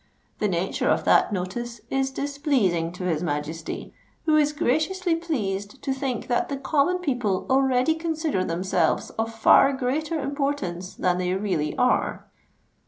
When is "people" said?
6.97-7.45